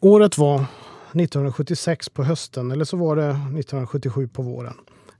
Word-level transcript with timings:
Året 0.00 0.38
var 0.38 0.56
1976 0.56 2.08
på 2.08 2.24
hösten 2.24 2.70
eller 2.70 2.84
så 2.84 2.96
var 2.96 3.16
det 3.16 3.28
1977 3.28 4.28
på 4.28 4.42
våren. 4.42 4.74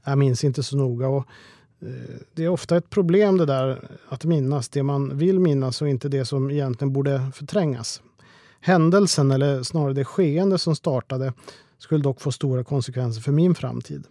Jag 0.05 0.19
minns 0.19 0.45
inte 0.45 0.63
så 0.63 0.77
noga. 0.77 1.09
Och 1.09 1.25
eh, 1.83 1.89
det 2.35 2.45
är 2.45 2.49
ofta 2.49 2.77
ett 2.77 2.91
problem 2.91 3.37
det 3.39 3.47
där 3.47 3.91
att 4.09 4.25
minnas 4.25 4.69
det 4.69 4.83
man 4.83 5.19
vill 5.19 5.41
minnas 5.41 5.83
och 5.83 5.89
inte 5.89 6.09
det 6.09 6.25
som 6.25 6.51
egentligen 6.51 6.93
borde 6.93 7.31
förträngas. 7.35 8.03
Händelsen, 8.61 9.31
eller 9.31 9.63
snarare 9.63 9.93
det 9.93 10.05
skeende 10.05 10.59
som 10.59 10.77
startade, 10.77 11.33
skulle 11.79 12.03
dock 12.03 12.21
få 12.21 12.33
stora 12.33 12.65
konsekvenser 12.65 13.21
för 13.21 13.33
min 13.33 13.55
framtid. 13.55 14.05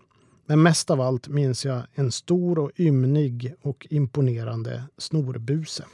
Men 0.46 0.62
mest 0.62 0.90
av 0.90 1.02
allt 1.02 1.28
minns 1.28 1.66
jag 1.66 1.82
en 1.94 2.12
stor 2.12 2.60
och 2.60 2.72
ymnig 2.78 3.54
och 3.62 3.88
imponerande 3.90 4.84
snorbuse. 4.98 5.86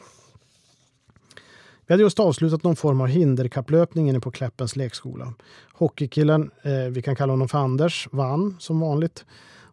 Vi 1.93 1.95
hade 1.95 2.03
just 2.03 2.19
avslutat 2.19 2.63
någon 2.63 2.75
form 2.75 3.01
av 3.01 3.07
hinderkapplöpning 3.07 4.09
inne 4.09 4.19
på 4.19 4.31
Kläppens 4.31 4.75
lekskola. 4.75 5.33
Hockeykillen, 5.73 6.51
eh, 6.63 6.91
vi 6.91 7.01
kan 7.01 7.15
kalla 7.15 7.33
honom 7.33 7.47
för 7.47 7.57
Anders, 7.57 8.07
vann 8.11 8.55
som 8.59 8.79
vanligt. 8.79 9.25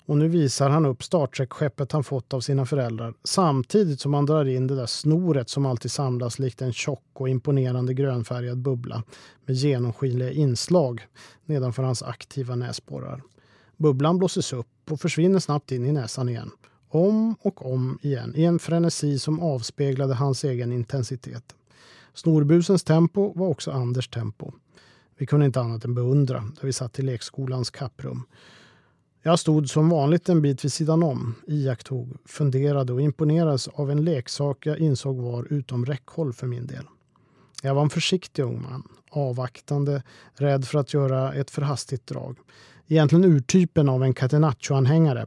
Och 0.06 0.16
nu 0.16 0.28
visar 0.28 0.70
han 0.70 0.87
upp 0.87 1.02
startsäckskeppet 1.02 1.92
han 1.92 2.05
fått 2.05 2.34
av 2.34 2.41
sina 2.41 2.66
föräldrar 2.66 3.14
samtidigt 3.25 4.00
som 4.00 4.14
han 4.14 4.27
drar 4.27 4.45
in 4.45 4.67
det 4.67 4.77
där 4.77 4.86
snoret 4.86 5.48
som 5.48 5.67
alltid 5.67 5.91
samlas 5.91 6.39
likt 6.39 6.62
en 6.62 6.72
tjock 6.72 7.05
och 7.12 7.28
imponerande 7.28 7.95
grönfärgad 7.95 8.58
bubbla 8.58 9.02
med 9.47 9.56
genomskinliga 9.56 10.30
inslag 10.30 11.06
nedanför 11.45 11.83
hans 11.83 12.02
aktiva 12.02 12.55
näsborrar. 12.55 13.23
Bubblan 13.77 14.19
blåses 14.19 14.52
upp 14.52 14.91
och 14.91 15.00
försvinner 15.00 15.39
snabbt 15.39 15.73
in 15.73 15.86
i 15.86 15.92
näsan 15.92 16.28
igen. 16.28 16.50
Om 16.89 17.34
och 17.41 17.73
om 17.73 17.98
igen 18.02 18.33
i 18.36 18.45
en 18.45 18.58
frenesi 18.58 19.19
som 19.19 19.41
avspeglade 19.41 20.14
hans 20.14 20.45
egen 20.45 20.73
intensitet. 20.73 21.55
Snorbusens 22.14 22.84
tempo 22.84 23.33
var 23.36 23.47
också 23.47 23.70
Anders 23.70 24.08
tempo. 24.08 24.53
Vi 25.19 25.27
kunde 25.27 25.47
inte 25.47 25.61
annat 25.61 25.84
än 25.84 25.94
beundra 25.94 26.39
där 26.39 26.67
vi 26.67 26.72
satt 26.72 26.98
i 26.98 27.02
lekskolans 27.02 27.70
kapprum. 27.70 28.22
Jag 29.22 29.39
stod 29.39 29.70
som 29.70 29.89
vanligt 29.89 30.28
en 30.28 30.42
bit 30.42 30.64
vid 30.64 30.72
sidan 30.72 31.02
om, 31.02 31.34
iakttog, 31.47 32.17
funderade 32.25 32.92
och 32.92 33.00
imponerades 33.00 33.69
av 33.69 33.91
en 33.91 34.05
leksak 34.05 34.67
jag 34.67 34.78
insåg 34.78 35.17
var 35.17 35.52
utom 35.52 35.86
räckhåll 35.86 36.33
för 36.33 36.47
min 36.47 36.67
del. 36.67 36.84
Jag 37.62 37.75
var 37.75 37.83
en 37.83 37.91
försiktig 37.91 38.42
ung 38.42 38.62
man, 38.62 38.89
avvaktande, 39.11 40.03
rädd 40.34 40.64
för 40.64 40.78
att 40.78 40.94
göra 40.94 41.34
ett 41.34 41.50
för 41.50 41.62
hastigt 41.62 42.06
drag. 42.06 42.39
Egentligen 42.89 43.25
urtypen 43.25 43.89
av 43.89 44.05
en 44.05 44.14
catenaccio-anhängare. 44.14 45.27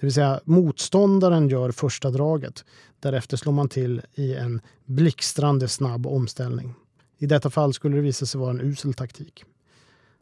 Det 0.00 0.06
vill 0.06 0.14
säga 0.14 0.40
motståndaren 0.44 1.48
gör 1.48 1.70
första 1.70 2.10
draget. 2.10 2.64
Därefter 3.00 3.36
slår 3.36 3.52
man 3.52 3.68
till 3.68 4.02
i 4.14 4.34
en 4.34 4.60
blixtrande 4.84 5.68
snabb 5.68 6.06
omställning. 6.06 6.74
I 7.18 7.26
detta 7.26 7.50
fall 7.50 7.74
skulle 7.74 7.96
det 7.96 8.02
visa 8.02 8.26
sig 8.26 8.40
vara 8.40 8.50
en 8.50 8.60
usel 8.60 8.94
taktik. 8.94 9.44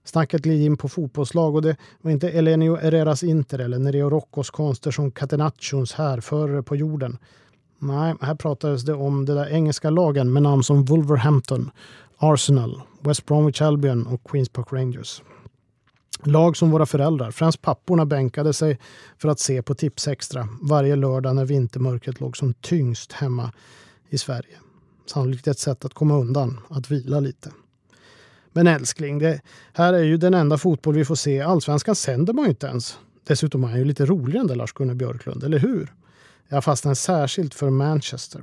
Snacket 0.04 0.42
gled 0.42 0.60
in 0.60 0.76
på 0.76 0.88
fotbollslag 0.88 1.54
och 1.54 1.62
det 1.62 1.76
var 2.00 2.10
inte 2.10 2.30
Elenio 2.30 2.76
Herreras 2.76 3.22
Inter 3.22 3.58
eller 3.58 3.78
Nereo 3.78 4.10
Roccos 4.10 4.50
konster 4.50 4.90
som 4.90 5.10
Catenaccios 5.10 5.92
härförare 5.92 6.62
på 6.62 6.76
jorden. 6.76 7.18
Nej, 7.84 8.14
här 8.20 8.34
pratades 8.34 8.82
det 8.82 8.94
om 8.94 9.24
de 9.24 9.32
där 9.32 9.48
engelska 9.48 9.90
lagen 9.90 10.32
med 10.32 10.42
namn 10.42 10.62
som 10.62 10.84
Wolverhampton, 10.84 11.70
Arsenal, 12.16 12.82
West 13.00 13.26
Bromwich 13.26 13.62
Albion 13.62 14.06
och 14.06 14.24
Queens 14.24 14.48
Park 14.48 14.66
Rangers. 14.72 15.22
Lag 16.24 16.56
som 16.56 16.70
våra 16.70 16.86
föräldrar, 16.86 17.30
främst 17.30 17.62
papporna, 17.62 18.06
bänkade 18.06 18.52
sig 18.52 18.78
för 19.18 19.28
att 19.28 19.40
se 19.40 19.62
på 19.62 19.74
Tipsextra 19.74 20.48
varje 20.60 20.96
lördag 20.96 21.36
när 21.36 21.44
vintermörkret 21.44 22.20
låg 22.20 22.36
som 22.36 22.54
tyngst 22.54 23.12
hemma 23.12 23.52
i 24.08 24.18
Sverige. 24.18 24.58
Sannolikt 25.06 25.48
ett 25.48 25.58
sätt 25.58 25.84
att 25.84 25.94
komma 25.94 26.18
undan, 26.18 26.60
att 26.68 26.90
vila 26.90 27.20
lite. 27.20 27.50
Men 28.52 28.66
älskling, 28.66 29.18
det 29.18 29.40
här 29.72 29.92
är 29.92 30.02
ju 30.02 30.16
den 30.16 30.34
enda 30.34 30.58
fotboll 30.58 30.94
vi 30.94 31.04
får 31.04 31.14
se. 31.14 31.40
Allsvenskan 31.40 31.94
sänder 31.94 32.32
man 32.32 32.44
ju 32.44 32.50
inte 32.50 32.66
ens. 32.66 32.98
Dessutom 33.24 33.64
är 33.64 33.68
han 33.68 33.78
ju 33.78 33.84
lite 33.84 34.06
roligare 34.06 34.52
än 34.52 34.58
Lars-Gunnar 34.58 34.94
Björklund, 34.94 35.44
eller 35.44 35.58
hur? 35.58 35.92
Jag 36.52 36.64
fastnade 36.64 36.96
särskilt 36.96 37.54
för 37.54 37.70
Manchester. 37.70 38.42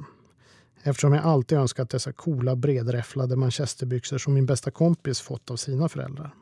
Eftersom 0.84 1.14
jag 1.14 1.26
alltid 1.26 1.58
önskat 1.58 1.90
dessa 1.90 2.14
coola 2.14 2.56
bredräfflade 2.56 3.36
manchesterbyxor 3.36 4.18
som 4.18 4.34
min 4.34 4.46
bästa 4.46 4.72
kompis 4.72 5.22
fått 5.22 5.52
av 5.52 5.56
sina 5.56 5.90
föräldrar. 5.90 6.34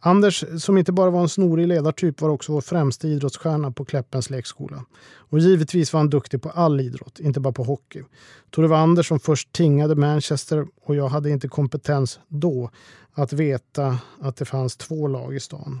Anders, 0.00 0.44
som 0.58 0.78
inte 0.78 0.92
bara 0.92 1.10
var 1.10 1.20
en 1.20 1.28
snorig 1.28 1.68
ledartyp, 1.68 2.20
var 2.20 2.28
också 2.28 2.52
vår 2.52 2.60
främsta 2.60 3.08
idrottsstjärna 3.08 3.70
på 3.70 3.84
Kläppens 3.84 4.30
lekskola. 4.30 4.84
Och 5.14 5.38
givetvis 5.38 5.92
var 5.92 6.00
han 6.00 6.10
duktig 6.10 6.42
på 6.42 6.50
all 6.50 6.80
idrott, 6.80 7.20
inte 7.20 7.40
bara 7.40 7.52
på 7.52 7.64
hockey. 7.64 7.98
Jag 7.98 8.50
tror 8.54 8.62
det 8.62 8.68
var 8.68 8.78
Anders 8.78 9.08
som 9.08 9.20
först 9.20 9.52
tingade 9.52 9.94
Manchester 9.94 10.66
och 10.82 10.96
jag 10.96 11.08
hade 11.08 11.30
inte 11.30 11.48
kompetens 11.48 12.20
då 12.28 12.70
att 13.12 13.32
veta 13.32 13.98
att 14.20 14.36
det 14.36 14.44
fanns 14.44 14.76
två 14.76 15.06
lag 15.06 15.34
i 15.34 15.40
stan. 15.40 15.80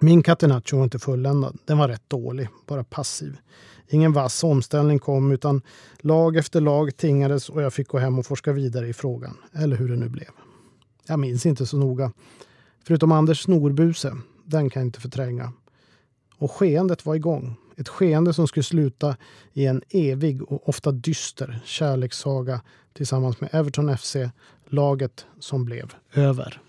Min 0.00 0.22
Catenaccio 0.22 0.76
var 0.76 0.84
inte 0.84 0.98
fulländad. 0.98 1.58
Den 1.64 1.78
var 1.78 1.88
rätt 1.88 2.02
dålig, 2.08 2.48
bara 2.66 2.84
passiv. 2.84 3.36
Ingen 3.88 4.12
vass 4.12 4.44
omställning 4.44 4.98
kom 4.98 5.32
utan 5.32 5.62
lag 6.00 6.36
efter 6.36 6.60
lag 6.60 6.96
tingades 6.96 7.48
och 7.48 7.62
jag 7.62 7.72
fick 7.72 7.88
gå 7.88 7.98
hem 7.98 8.18
och 8.18 8.26
forska 8.26 8.52
vidare 8.52 8.88
i 8.88 8.92
frågan. 8.92 9.36
Eller 9.52 9.76
hur 9.76 9.88
det 9.88 9.96
nu 9.96 10.08
blev. 10.08 10.28
Jag 11.06 11.18
minns 11.18 11.46
inte 11.46 11.66
så 11.66 11.76
noga. 11.76 12.12
Förutom 12.84 13.12
Anders 13.12 13.42
snorbuse, 13.42 14.16
den 14.44 14.70
kan 14.70 14.80
jag 14.80 14.86
inte 14.86 15.00
förtränga. 15.00 15.52
Och 16.36 16.52
skeendet 16.52 17.06
var 17.06 17.14
igång. 17.14 17.56
Ett 17.76 17.88
skeende 17.88 18.34
som 18.34 18.48
skulle 18.48 18.64
sluta 18.64 19.16
i 19.52 19.66
en 19.66 19.82
evig 19.90 20.42
och 20.42 20.68
ofta 20.68 20.92
dyster 20.92 21.60
kärlekssaga 21.64 22.60
tillsammans 22.92 23.40
med 23.40 23.50
Everton 23.52 23.96
FC, 23.96 24.16
laget 24.68 25.26
som 25.40 25.64
blev 25.64 25.94
över. 26.14 26.62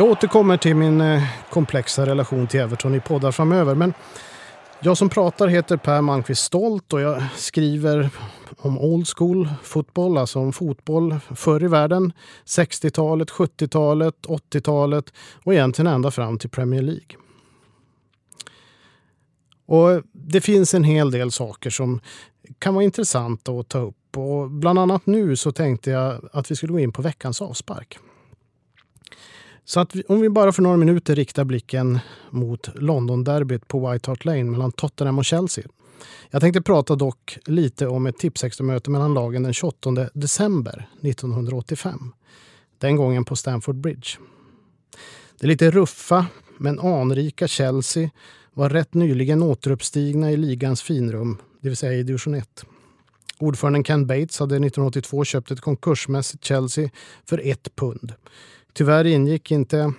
Jag 0.00 0.10
återkommer 0.10 0.56
till 0.56 0.76
min 0.76 1.00
eh, 1.00 1.22
komplexa 1.50 2.06
relation 2.06 2.46
till 2.46 2.60
Everton 2.60 2.94
i 2.94 3.00
poddar 3.00 3.32
framöver. 3.32 3.74
Men 3.74 3.94
jag 4.80 4.96
som 4.96 5.08
pratar 5.08 5.48
heter 5.48 5.76
Per 5.76 6.00
Malmqvist 6.00 6.42
Stolt 6.42 6.92
och 6.92 7.00
jag 7.00 7.22
skriver 7.36 8.10
om 8.56 8.78
old 8.78 9.08
school 9.08 9.48
fotboll, 9.62 10.18
alltså 10.18 10.38
om 10.38 10.52
fotboll 10.52 11.16
förr 11.36 11.64
i 11.64 11.68
världen. 11.68 12.12
60-talet, 12.46 13.30
70-talet, 13.30 14.14
80-talet 14.26 15.12
och 15.44 15.54
egentligen 15.54 15.86
ända 15.86 16.10
fram 16.10 16.38
till 16.38 16.50
Premier 16.50 16.82
League. 16.82 17.16
Och 19.66 20.02
Det 20.12 20.40
finns 20.40 20.74
en 20.74 20.84
hel 20.84 21.10
del 21.10 21.32
saker 21.32 21.70
som 21.70 22.00
kan 22.58 22.74
vara 22.74 22.84
intressanta 22.84 23.52
att 23.52 23.68
ta 23.68 23.78
upp. 23.78 24.16
Och 24.16 24.50
bland 24.50 24.78
annat 24.78 25.06
nu 25.06 25.36
så 25.36 25.52
tänkte 25.52 25.90
jag 25.90 26.28
att 26.32 26.50
vi 26.50 26.56
skulle 26.56 26.72
gå 26.72 26.78
in 26.78 26.92
på 26.92 27.02
veckans 27.02 27.42
avspark. 27.42 27.98
Så 29.70 29.80
att 29.80 29.94
vi, 29.94 30.02
om 30.08 30.20
vi 30.20 30.28
bara 30.28 30.52
för 30.52 30.62
några 30.62 30.76
minuter 30.76 31.14
riktar 31.14 31.44
blicken 31.44 31.98
mot 32.30 32.68
London-derbyt 32.74 33.68
på 33.68 33.90
White 33.90 34.10
Hart 34.10 34.24
Lane 34.24 34.44
mellan 34.44 34.72
Tottenham 34.72 35.18
och 35.18 35.24
Chelsea. 35.24 35.64
Jag 36.30 36.40
tänkte 36.40 36.62
prata 36.62 36.96
dock 36.96 37.38
lite 37.46 37.86
om 37.86 38.06
ett 38.06 38.18
tipsextra-möte 38.18 38.90
mellan 38.90 39.14
lagen 39.14 39.42
den 39.42 39.52
28 39.52 39.90
december 40.14 40.88
1985. 41.02 42.12
Den 42.78 42.96
gången 42.96 43.24
på 43.24 43.36
Stamford 43.36 43.76
Bridge. 43.76 44.08
Det 45.40 45.46
lite 45.46 45.70
ruffa 45.70 46.26
men 46.58 46.78
anrika 46.78 47.48
Chelsea 47.48 48.10
var 48.54 48.70
rätt 48.70 48.94
nyligen 48.94 49.42
återuppstigna 49.42 50.32
i 50.32 50.36
ligans 50.36 50.82
finrum, 50.82 51.38
det 51.60 51.68
vill 51.68 51.76
säga 51.76 51.92
i 51.92 52.02
division 52.02 52.34
1. 52.34 52.64
Ordföranden 53.38 53.84
Ken 53.84 54.06
Bates 54.06 54.40
hade 54.40 54.54
1982 54.54 55.24
köpt 55.24 55.50
ett 55.50 55.60
konkursmässigt 55.60 56.44
Chelsea 56.44 56.90
för 57.24 57.40
ett 57.44 57.76
pund. 57.76 58.12
Tyvärr 58.72 59.06
ingick 59.06 59.50
inte 59.50 59.92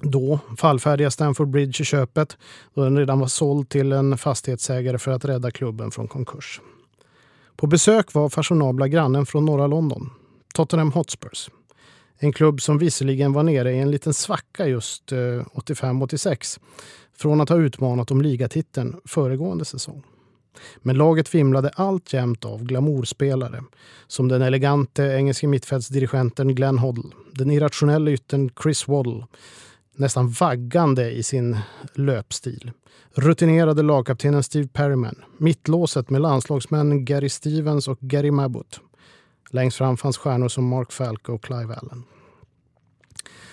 då 0.00 0.38
fallfärdiga 0.58 1.10
Stamford 1.10 1.48
Bridge 1.48 1.82
i 1.82 1.84
köpet 1.84 2.36
då 2.74 2.84
den 2.84 2.98
redan 2.98 3.20
var 3.20 3.26
såld 3.26 3.68
till 3.68 3.92
en 3.92 4.18
fastighetsägare 4.18 4.98
för 4.98 5.10
att 5.10 5.24
rädda 5.24 5.50
klubben 5.50 5.90
från 5.90 6.08
konkurs. 6.08 6.60
På 7.56 7.66
besök 7.66 8.14
var 8.14 8.28
fashionabla 8.28 8.88
grannen 8.88 9.26
från 9.26 9.44
norra 9.44 9.66
London, 9.66 10.10
Tottenham 10.54 10.92
Hotspurs. 10.92 11.50
En 12.18 12.32
klubb 12.32 12.62
som 12.62 12.78
visserligen 12.78 13.32
var 13.32 13.42
nere 13.42 13.72
i 13.72 13.78
en 13.78 13.90
liten 13.90 14.14
svacka 14.14 14.66
just 14.66 15.12
eh, 15.12 15.16
85-86 15.16 16.60
från 17.16 17.40
att 17.40 17.48
ha 17.48 17.56
utmanat 17.56 18.10
om 18.10 18.22
ligatiteln 18.22 19.00
föregående 19.04 19.64
säsong. 19.64 20.02
Men 20.78 20.96
laget 20.96 21.34
vimlade 21.34 21.68
alltjämt 21.68 22.44
av 22.44 22.64
glamourspelare 22.64 23.62
som 24.06 24.28
den 24.28 24.42
elegante 24.42 25.04
engelske 25.04 25.46
mittfältsdirigenten 25.46 26.54
Glenn 26.54 26.78
Hoddle, 26.78 27.10
den 27.32 27.50
irrationella 27.50 28.10
yttern 28.10 28.50
Chris 28.62 28.88
Waddle, 28.88 29.26
nästan 29.96 30.28
vaggande 30.28 31.10
i 31.10 31.22
sin 31.22 31.58
löpstil. 31.94 32.72
Rutinerade 33.14 33.82
lagkaptenen 33.82 34.42
Steve 34.42 34.68
Perryman, 34.68 35.24
mittlåset 35.38 36.10
med 36.10 36.20
landslagsmännen 36.20 37.04
Gary 37.04 37.28
Stevens 37.28 37.88
och 37.88 37.98
Gary 38.00 38.30
Mabbott. 38.30 38.80
Längst 39.50 39.76
fram 39.76 39.96
fanns 39.96 40.18
stjärnor 40.18 40.48
som 40.48 40.68
Mark 40.68 40.92
Falco 40.92 41.34
och 41.34 41.42
Clive 41.42 41.74
Allen. 41.74 42.04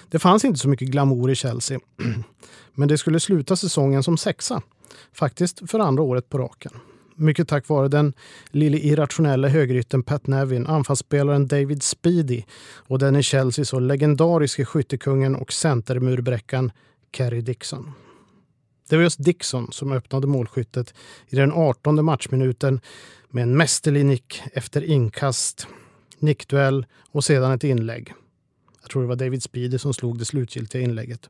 Det 0.09 0.19
fanns 0.19 0.45
inte 0.45 0.59
så 0.59 0.69
mycket 0.69 0.88
glamour 0.88 1.31
i 1.31 1.36
Chelsea, 1.36 1.80
men 2.74 2.88
det 2.88 2.98
skulle 2.98 3.19
sluta 3.19 3.56
säsongen 3.56 4.03
som 4.03 4.18
sexa 4.18 4.62
Faktiskt 5.13 5.69
för 5.71 5.80
andra 5.80 6.03
året 6.03 6.30
på 6.30 6.38
raken. 6.38 6.71
Mycket 7.15 7.47
tack 7.47 7.69
vare 7.69 7.87
den 7.87 8.13
lille 8.51 8.77
irrationella 8.77 9.47
högerytten 9.47 10.03
Pat 10.03 10.27
Nevin, 10.27 10.67
anfallsspelaren 10.67 11.47
David 11.47 11.83
Speedy 11.83 12.43
och 12.75 12.99
den 12.99 13.15
i 13.15 13.23
Chelsea 13.23 13.65
så 13.65 13.79
legendariske 13.79 14.65
skyttekungen 14.65 15.35
och 15.35 15.53
centermurbräckan 15.53 16.71
Kerry 17.11 17.41
Dixon. 17.41 17.91
Det 18.89 18.95
var 18.95 19.03
just 19.03 19.23
Dixon 19.23 19.71
som 19.71 19.91
öppnade 19.91 20.27
målskyttet 20.27 20.93
i 21.27 21.35
den 21.35 21.51
18 21.51 22.05
matchminuten 22.05 22.79
med 23.29 23.43
en 23.43 23.57
mästerlig 23.57 24.05
nick 24.05 24.41
efter 24.53 24.83
inkast, 24.83 25.67
nickduell 26.19 26.85
och 27.11 27.23
sedan 27.23 27.51
ett 27.51 27.63
inlägg. 27.63 28.13
Jag 28.81 28.89
tror 28.89 29.01
det 29.01 29.07
var 29.07 29.15
David 29.15 29.43
Speedy 29.43 29.77
som 29.77 29.93
slog 29.93 30.19
det 30.19 30.25
slutgiltiga 30.25 30.81
inlägget. 30.81 31.29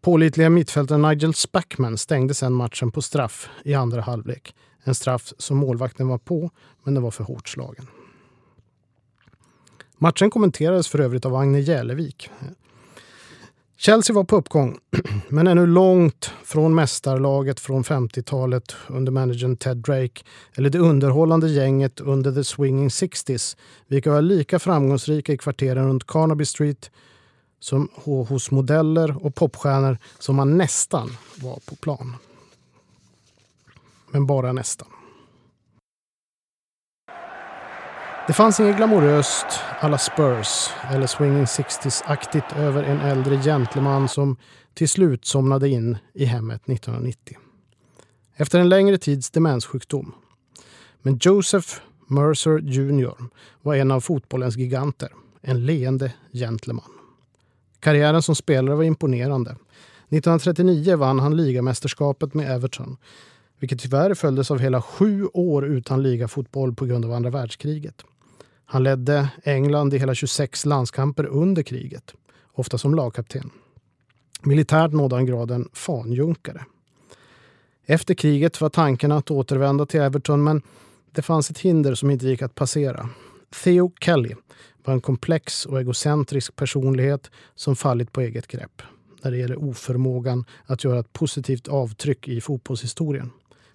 Pålitliga 0.00 0.50
mittfältaren 0.50 1.02
Nigel 1.02 1.34
Spackman 1.34 1.98
stängde 1.98 2.34
sedan 2.34 2.52
matchen 2.52 2.90
på 2.90 3.02
straff 3.02 3.48
i 3.64 3.74
andra 3.74 4.00
halvlek. 4.00 4.54
En 4.84 4.94
straff 4.94 5.32
som 5.38 5.56
målvakten 5.56 6.08
var 6.08 6.18
på, 6.18 6.50
men 6.84 6.94
den 6.94 7.02
var 7.02 7.10
för 7.10 7.24
hårt 7.24 7.48
slagen. 7.48 7.86
Matchen 9.98 10.30
kommenterades 10.30 10.88
för 10.88 10.98
övrigt 10.98 11.26
av 11.26 11.34
Agne 11.34 11.60
Jälevik. 11.60 12.30
Chelsea 13.76 14.16
var 14.16 14.24
på 14.24 14.36
uppgång, 14.36 14.78
men 15.28 15.46
ännu 15.46 15.66
långt 15.66 16.30
från 16.44 16.74
mästarlaget 16.74 17.60
från 17.60 17.84
50-talet 17.84 18.76
under 18.88 19.12
managern 19.12 19.56
Ted 19.56 19.76
Drake 19.76 20.22
eller 20.56 20.70
det 20.70 20.78
underhållande 20.78 21.48
gänget 21.48 22.00
under 22.00 22.32
The 22.32 22.44
Swinging 22.44 22.90
Sixties, 22.90 23.56
vilka 23.86 24.10
var 24.10 24.22
lika 24.22 24.58
framgångsrika 24.58 25.32
i 25.32 25.38
kvarteren 25.38 25.88
runt 25.88 26.06
Carnaby 26.06 26.44
Street 26.44 26.90
som 27.60 27.88
hos 28.04 28.50
modeller 28.50 29.26
och 29.26 29.34
popstjärnor 29.34 29.98
som 30.18 30.36
man 30.36 30.58
nästan 30.58 31.16
var 31.36 31.58
på 31.66 31.76
plan. 31.76 32.16
Men 34.14 34.26
bara 34.26 34.52
nästan. 34.52 34.88
Det 38.26 38.32
fanns 38.32 38.60
inget 38.60 38.76
glamoröst 38.76 39.46
alla 39.80 39.98
Spurs 39.98 40.70
eller 40.90 41.06
Swinging 41.06 41.46
Sixties-aktigt 41.46 42.56
över 42.56 42.82
en 42.82 43.00
äldre 43.00 43.42
gentleman 43.42 44.08
som 44.08 44.36
till 44.74 44.88
slut 44.88 45.24
somnade 45.24 45.68
in 45.68 45.98
i 46.12 46.24
hemmet 46.24 46.62
1990. 46.68 47.38
Efter 48.34 48.60
en 48.60 48.68
längre 48.68 48.98
tids 48.98 49.30
demenssjukdom. 49.30 50.14
Men 51.02 51.18
Joseph 51.20 51.68
Mercer 52.06 52.58
Jr 52.58 53.14
var 53.62 53.74
en 53.74 53.90
av 53.90 54.00
fotbollens 54.00 54.56
giganter. 54.56 55.12
En 55.42 55.66
leende 55.66 56.12
gentleman. 56.32 56.90
Karriären 57.80 58.22
som 58.22 58.34
spelare 58.34 58.76
var 58.76 58.84
imponerande. 58.84 59.50
1939 59.50 60.96
vann 60.96 61.20
han 61.20 61.36
ligamästerskapet 61.36 62.34
med 62.34 62.50
Everton 62.50 62.96
vilket 63.64 63.80
tyvärr 63.80 64.14
följdes 64.14 64.50
av 64.50 64.58
hela 64.58 64.82
sju 64.82 65.26
år 65.26 65.64
utan 65.66 66.02
ligafotboll 66.02 66.74
på 66.74 66.86
grund 66.86 67.04
av 67.04 67.12
andra 67.12 67.30
världskriget. 67.30 68.04
Han 68.64 68.82
ledde 68.82 69.28
England 69.44 69.94
i 69.94 69.98
hela 69.98 70.14
26 70.14 70.66
landskamper 70.66 71.26
under 71.26 71.62
kriget, 71.62 72.14
ofta 72.52 72.78
som 72.78 72.94
lagkapten. 72.94 73.50
Militärt 74.42 74.92
nådde 74.92 75.16
han 75.16 75.26
graden 75.26 75.68
fanjunkare. 75.72 76.64
Efter 77.86 78.14
kriget 78.14 78.60
var 78.60 78.68
tanken 78.68 79.12
att 79.12 79.30
återvända 79.30 79.86
till 79.86 80.00
Everton 80.00 80.44
men 80.44 80.62
det 81.12 81.22
fanns 81.22 81.50
ett 81.50 81.58
hinder 81.58 81.94
som 81.94 82.10
inte 82.10 82.26
gick 82.26 82.42
att 82.42 82.54
passera. 82.54 83.08
Theo 83.64 83.92
Kelly 84.00 84.34
var 84.84 84.94
en 84.94 85.00
komplex 85.00 85.66
och 85.66 85.80
egocentrisk 85.80 86.56
personlighet 86.56 87.30
som 87.54 87.76
fallit 87.76 88.12
på 88.12 88.20
eget 88.20 88.46
grepp 88.46 88.82
när 89.22 89.30
det 89.30 89.36
gäller 89.36 89.64
oförmågan 89.64 90.44
att 90.66 90.84
göra 90.84 91.00
ett 91.00 91.12
positivt 91.12 91.68
avtryck 91.68 92.28
i 92.28 92.40
fotbollshistorien. 92.40 93.30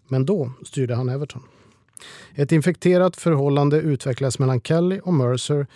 Men 0.10 0.26
då 0.26 0.52
styrde 0.66 0.96
han 0.96 1.10
Everton. 1.10 1.42
Ett 2.36 2.52
infekterat 2.52 3.18
förhållande 3.18 3.78
utvecklades 3.78 4.40
mellan 4.40 4.62
Kelly 4.62 5.00
och 5.04 5.14
Mercer 5.14 5.68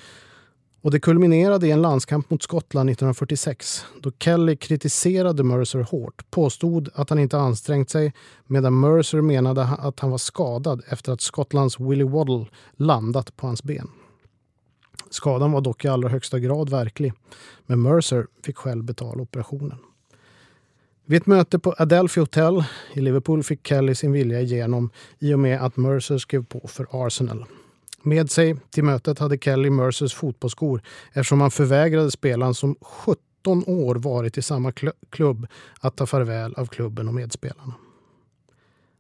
och 0.83 0.91
det 0.91 1.00
kulminerade 1.00 1.68
i 1.68 1.71
en 1.71 1.81
landskamp 1.81 2.30
mot 2.30 2.44
Skottland 2.44 2.89
1946 2.89 3.85
då 4.01 4.12
Kelly 4.19 4.56
kritiserade 4.56 5.44
Mercer 5.44 5.81
hårt, 5.81 6.31
påstod 6.31 6.89
att 6.94 7.09
han 7.09 7.19
inte 7.19 7.38
ansträngt 7.38 7.89
sig 7.89 8.13
medan 8.47 8.80
Mercer 8.80 9.21
menade 9.21 9.63
att 9.63 10.00
han 10.00 10.12
var 10.12 10.18
skadad 10.18 10.83
efter 10.88 11.12
att 11.12 11.21
Skottlands 11.21 11.79
Willy 11.79 12.03
Waddle 12.03 12.45
landat 12.75 13.36
på 13.36 13.47
hans 13.47 13.63
ben. 13.63 13.88
Skadan 15.09 15.51
var 15.51 15.62
dock 15.62 15.86
i 15.86 15.88
allra 15.88 16.09
högsta 16.09 16.39
grad 16.39 16.69
verklig, 16.69 17.13
men 17.65 17.81
Mercer 17.81 18.27
fick 18.44 18.57
själv 18.57 18.83
betala 18.83 19.21
operationen. 19.21 19.77
Vid 21.05 21.21
ett 21.21 21.27
möte 21.27 21.59
på 21.59 21.75
Adelphi 21.77 22.19
Hotel 22.19 22.63
i 22.94 23.01
Liverpool 23.01 23.44
fick 23.44 23.67
Kelly 23.67 23.95
sin 23.95 24.11
vilja 24.11 24.41
igenom 24.41 24.89
i 25.19 25.33
och 25.33 25.39
med 25.39 25.61
att 25.61 25.77
Mercer 25.77 26.17
skrev 26.17 26.45
på 26.45 26.67
för 26.67 26.88
Arsenal. 26.91 27.45
Med 28.01 28.31
sig 28.31 28.55
till 28.69 28.83
mötet 28.83 29.19
hade 29.19 29.38
Kelly 29.38 29.69
Mercers 29.69 30.13
fotbollsskor 30.13 30.81
eftersom 31.13 31.41
han 31.41 31.51
förvägrade 31.51 32.11
spelaren 32.11 32.53
som 32.53 32.75
17 32.81 33.63
år 33.67 33.95
varit 33.95 34.38
i 34.38 34.41
samma 34.41 34.71
klubb 35.09 35.47
att 35.79 35.95
ta 35.95 36.05
farväl 36.05 36.53
av 36.53 36.65
klubben 36.65 37.07
och 37.07 37.13
medspelarna. 37.13 37.73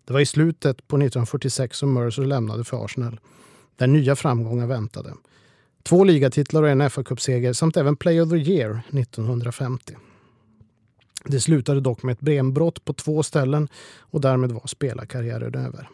Det 0.05 0.13
var 0.13 0.19
i 0.19 0.25
slutet 0.25 0.87
på 0.87 0.95
1946 0.95 1.77
som 1.77 1.93
Mercer 1.93 2.25
lämnade 2.25 2.63
för 2.63 2.85
Arsenal, 2.85 3.19
där 3.75 3.87
nya 3.87 4.15
framgångar 4.15 4.67
väntade. 4.67 5.13
Två 5.83 6.03
ligatitlar 6.03 6.63
och 6.63 6.69
en 6.69 6.81
FA-cupseger 6.81 7.53
samt 7.53 7.77
även 7.77 7.95
Play 7.95 8.21
of 8.21 8.29
the 8.29 8.35
Year 8.35 8.81
1950. 8.91 9.95
Det 11.23 11.39
slutade 11.39 11.79
dock 11.79 12.03
med 12.03 12.13
ett 12.13 12.21
benbrott 12.21 12.85
på 12.85 12.93
två 12.93 13.23
ställen 13.23 13.67
och 13.99 14.21
därmed 14.21 14.51
var 14.51 14.67
spelarkarriären 14.67 15.55
över. 15.55 15.89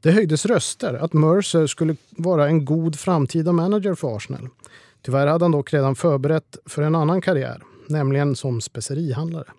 Det 0.00 0.12
höjdes 0.12 0.46
röster 0.46 0.94
att 0.94 1.12
Mercer 1.12 1.66
skulle 1.66 1.96
vara 2.10 2.46
en 2.46 2.64
god 2.64 2.98
framtida 2.98 3.52
manager 3.52 3.94
för 3.94 4.16
Arsenal. 4.16 4.48
Tyvärr 5.02 5.26
hade 5.26 5.44
han 5.44 5.52
dock 5.52 5.72
redan 5.72 5.94
förberett 5.94 6.56
för 6.66 6.82
en 6.82 6.94
annan 6.94 7.20
karriär, 7.20 7.62
nämligen 7.88 8.36
som 8.36 8.60
specerihandlare. 8.60 9.52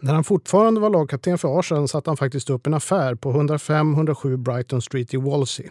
När 0.00 0.14
han 0.14 0.24
fortfarande 0.24 0.80
var 0.80 0.90
lagkapten 0.90 1.38
för 1.38 1.58
Arsenal 1.58 1.88
satte 1.88 2.10
han 2.10 2.16
faktiskt 2.16 2.50
upp 2.50 2.66
en 2.66 2.74
affär 2.74 3.14
på 3.14 3.32
105-107 3.32 4.36
Brighton 4.36 4.82
Street 4.82 5.14
i 5.14 5.16
Walsey. 5.16 5.68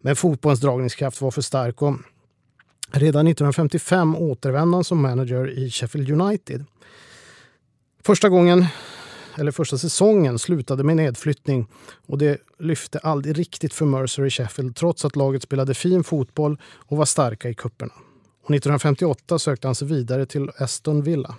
Men 0.00 0.16
fotbollens 0.16 0.60
dragningskraft 0.60 1.20
var 1.20 1.30
för 1.30 1.42
stark 1.42 1.82
och 1.82 1.94
Redan 2.92 3.26
1955 3.26 4.16
återvände 4.16 4.76
han 4.76 4.84
som 4.84 5.02
manager 5.02 5.50
i 5.58 5.70
Sheffield 5.70 6.10
United. 6.10 6.64
Första 8.02 8.28
gången, 8.28 8.66
eller 9.38 9.50
första 9.52 9.78
säsongen 9.78 10.38
slutade 10.38 10.84
med 10.84 10.96
nedflyttning 10.96 11.66
och 12.06 12.18
det 12.18 12.38
lyfte 12.58 12.98
aldrig 12.98 13.38
riktigt 13.38 13.74
för 13.74 13.86
Mercer 13.86 14.26
i 14.26 14.30
Sheffield 14.30 14.76
trots 14.76 15.04
att 15.04 15.16
laget 15.16 15.42
spelade 15.42 15.74
fin 15.74 16.04
fotboll 16.04 16.60
och 16.86 16.96
var 16.96 17.04
starka 17.04 17.48
i 17.48 17.54
kupperna. 17.54 17.92
Och 18.42 18.50
1958 18.50 19.38
sökte 19.38 19.68
han 19.68 19.74
sig 19.74 19.88
vidare 19.88 20.26
till 20.26 20.50
Aston 20.58 21.02
Villa. 21.02 21.34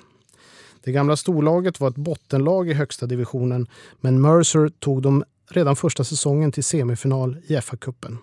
Det 0.83 0.91
gamla 0.91 1.17
storlaget 1.17 1.79
var 1.79 1.89
ett 1.89 1.95
bottenlag 1.95 2.69
i 2.69 2.73
högsta 2.73 3.05
divisionen 3.05 3.67
men 4.01 4.21
Mercer 4.21 4.69
tog 4.79 5.01
dem 5.01 5.23
redan 5.49 5.75
första 5.75 6.03
säsongen 6.03 6.51
till 6.51 6.63
semifinal 6.63 7.37
i 7.47 7.55
FA-cupen. 7.55 8.17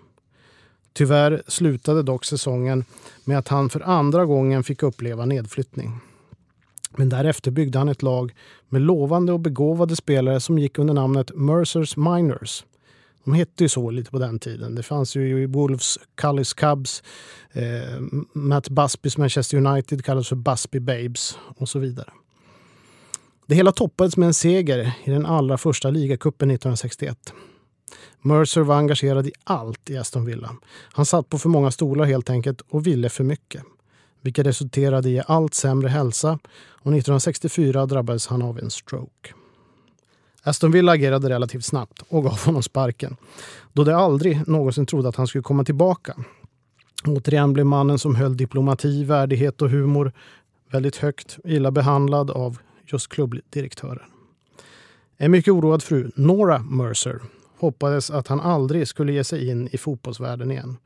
Tyvärr 0.92 1.42
slutade 1.46 2.02
dock 2.02 2.24
säsongen 2.24 2.84
med 3.24 3.38
att 3.38 3.48
han 3.48 3.70
för 3.70 3.80
andra 3.80 4.26
gången 4.26 4.64
fick 4.64 4.82
uppleva 4.82 5.24
nedflyttning. 5.24 6.00
Men 6.96 7.08
därefter 7.08 7.50
byggde 7.50 7.78
han 7.78 7.88
ett 7.88 8.02
lag 8.02 8.34
med 8.68 8.82
lovande 8.82 9.32
och 9.32 9.40
begåvade 9.40 9.96
spelare 9.96 10.40
som 10.40 10.58
gick 10.58 10.78
under 10.78 10.94
namnet 10.94 11.30
Mercers 11.34 11.96
Miners. 11.96 12.64
De 13.24 13.34
hette 13.34 13.64
ju 13.64 13.68
så 13.68 13.90
lite 13.90 14.10
på 14.10 14.18
den 14.18 14.38
tiden. 14.38 14.74
Det 14.74 14.82
fanns 14.82 15.16
ju 15.16 15.42
i 15.42 15.46
Wolves, 15.46 15.98
Cullis 16.14 16.52
Cubs, 16.52 17.02
eh, 17.52 18.00
Matt 18.32 18.68
Busbys 18.68 19.18
Manchester 19.18 19.66
United 19.66 20.04
kallades 20.04 20.28
för 20.28 20.36
Busby 20.36 20.80
Babes 20.80 21.38
och 21.56 21.68
så 21.68 21.78
vidare. 21.78 22.12
Det 23.46 23.54
hela 23.54 23.72
toppades 23.72 24.16
med 24.16 24.26
en 24.26 24.34
seger 24.34 24.92
i 25.04 25.10
den 25.10 25.26
allra 25.26 25.58
första 25.58 25.90
ligacupen 25.90 26.50
1961. 26.50 27.34
Mercer 28.20 28.60
var 28.60 28.76
engagerad 28.76 29.26
i 29.26 29.32
allt 29.44 29.90
i 29.90 29.96
Aston 29.96 30.24
Villa. 30.24 30.56
Han 30.92 31.06
satt 31.06 31.28
på 31.28 31.38
för 31.38 31.48
många 31.48 31.70
stolar 31.70 32.04
helt 32.04 32.30
enkelt 32.30 32.60
och 32.68 32.86
ville 32.86 33.08
för 33.08 33.24
mycket. 33.24 33.62
Vilket 34.20 34.46
resulterade 34.46 35.10
i 35.10 35.22
allt 35.26 35.54
sämre 35.54 35.88
hälsa 35.88 36.38
och 36.68 36.92
1964 36.92 37.86
drabbades 37.86 38.26
han 38.26 38.42
av 38.42 38.58
en 38.58 38.70
stroke. 38.70 39.34
Aston 40.42 40.72
Villa 40.72 40.92
agerade 40.92 41.28
relativt 41.28 41.64
snabbt 41.64 42.02
och 42.08 42.22
gav 42.22 42.38
honom 42.44 42.62
sparken. 42.62 43.16
Då 43.72 43.84
de 43.84 43.92
aldrig 43.92 44.48
någonsin 44.48 44.86
trodde 44.86 45.08
att 45.08 45.16
han 45.16 45.26
skulle 45.26 45.42
komma 45.42 45.64
tillbaka. 45.64 46.14
Återigen 47.06 47.52
blev 47.52 47.66
mannen 47.66 47.98
som 47.98 48.14
höll 48.14 48.36
diplomati, 48.36 49.04
värdighet 49.04 49.62
och 49.62 49.70
humor 49.70 50.12
väldigt 50.70 50.96
högt 50.96 51.38
illa 51.44 51.70
behandlad 51.70 52.30
av 52.30 52.58
just 52.86 53.08
klubbdirektören. 53.08 54.08
En 55.16 55.30
mycket 55.30 55.52
oroad 55.52 55.82
fru, 55.82 56.10
Nora 56.16 56.58
Mercer, 56.58 57.20
hoppades 57.62 58.10
att 58.10 58.28
han 58.28 58.40
aldrig 58.40 58.88
skulle 58.88 59.12
ge 59.12 59.24
sig 59.24 59.48
in 59.48 59.68
i 59.72 59.78
fotbollsvärlden 59.78 60.50
igen. 60.50 60.76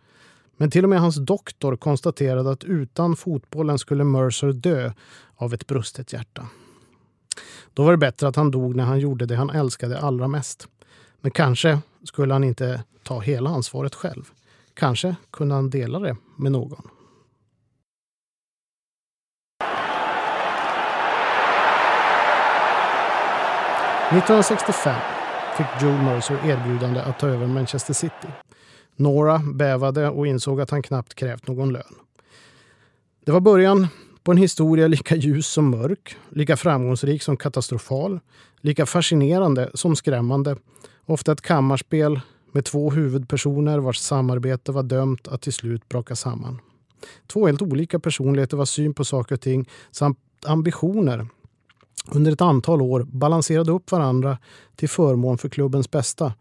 Men 0.56 0.70
till 0.70 0.84
och 0.84 0.90
med 0.90 1.00
hans 1.00 1.16
doktor 1.16 1.76
konstaterade 1.76 2.50
att 2.50 2.64
utan 2.64 3.16
fotbollen 3.16 3.78
skulle 3.78 4.04
Mercer 4.04 4.52
dö 4.52 4.92
av 5.36 5.54
ett 5.54 5.66
brustet 5.66 6.12
hjärta. 6.12 6.46
Då 7.74 7.84
var 7.84 7.90
det 7.90 7.98
bättre 7.98 8.28
att 8.28 8.36
han 8.36 8.50
dog 8.50 8.76
när 8.76 8.84
han 8.84 8.98
gjorde 8.98 9.26
det 9.26 9.36
han 9.36 9.50
älskade 9.50 10.00
allra 10.00 10.28
mest. 10.28 10.68
Men 11.20 11.30
kanske 11.30 11.78
skulle 12.04 12.32
han 12.32 12.44
inte 12.44 12.82
ta 13.02 13.20
hela 13.20 13.50
ansvaret 13.50 13.94
själv. 13.94 14.30
Kanske 14.74 15.16
kunde 15.30 15.54
han 15.54 15.70
dela 15.70 15.98
det 15.98 16.16
med 16.36 16.52
någon. 16.52 16.88
–1965 24.10 25.15
fick 25.56 25.82
Joe 25.82 26.02
Mercer 26.02 26.34
erbjudande 26.44 27.00
att 27.00 27.18
ta 27.18 27.26
över 27.26 27.46
Manchester 27.46 27.94
City. 27.94 28.28
Nora 28.96 29.38
bävade 29.54 30.08
och 30.08 30.26
insåg 30.26 30.60
att 30.60 30.70
han 30.70 30.82
knappt 30.82 31.14
krävt 31.14 31.46
någon 31.46 31.72
lön. 31.72 31.94
Det 33.24 33.32
var 33.32 33.40
början 33.40 33.86
på 34.22 34.32
en 34.32 34.38
historia 34.38 34.88
lika 34.88 35.16
ljus 35.16 35.46
som 35.46 35.70
mörk, 35.70 36.16
lika 36.30 36.56
framgångsrik 36.56 37.22
som 37.22 37.36
katastrofal, 37.36 38.20
lika 38.60 38.86
fascinerande 38.86 39.70
som 39.74 39.96
skrämmande. 39.96 40.56
Ofta 41.06 41.32
ett 41.32 41.40
kammarspel 41.40 42.20
med 42.52 42.64
två 42.64 42.90
huvudpersoner 42.90 43.78
vars 43.78 43.98
samarbete 43.98 44.72
var 44.72 44.82
dömt 44.82 45.28
att 45.28 45.42
till 45.42 45.52
slut 45.52 45.88
braka 45.88 46.16
samman. 46.16 46.60
Två 47.26 47.46
helt 47.46 47.62
olika 47.62 47.98
personligheter 47.98 48.56
vars 48.56 48.68
syn 48.68 48.94
på 48.94 49.04
saker 49.04 49.34
och 49.34 49.40
ting 49.40 49.68
samt 49.90 50.18
ambitioner 50.46 51.26
under 52.10 52.32
ett 52.32 52.40
antal 52.40 52.82
år 52.82 53.02
balanserade 53.02 53.72
upp 53.72 53.92
varandra 53.92 54.38
till 54.76 54.88
förmån 54.88 55.38
för 55.38 55.48
klubbens 55.48 55.90
bästa. 55.90 56.32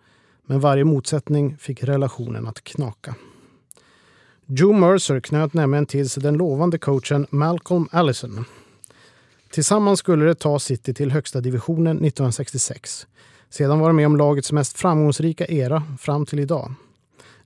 Men 0.45 0.59
varje 0.59 0.83
motsättning 0.83 1.57
fick 1.57 1.83
relationen 1.83 2.47
att 2.47 2.63
knaka. 2.63 3.15
Joe 4.45 4.73
Mercer 4.73 5.19
knöt 5.19 5.53
nämligen 5.53 5.85
till 5.85 6.09
sig 6.09 6.23
den 6.23 6.37
lovande 6.37 6.77
coachen 6.77 7.27
Malcolm 7.29 7.87
Allison. 7.91 8.45
Tillsammans 9.51 9.99
skulle 9.99 10.25
det 10.25 10.35
ta 10.35 10.59
City 10.59 10.93
till 10.93 11.11
högsta 11.11 11.41
divisionen 11.41 11.97
1966. 11.97 13.07
Sedan 13.49 13.79
var 13.79 13.89
de 13.89 13.95
med 13.95 14.05
om 14.05 14.17
lagets 14.17 14.51
mest 14.51 14.77
framgångsrika 14.77 15.45
era 15.45 15.83
fram 15.99 16.25
till 16.25 16.39
idag. 16.39 16.73